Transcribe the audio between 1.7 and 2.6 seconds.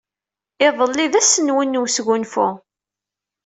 n wesgunfu.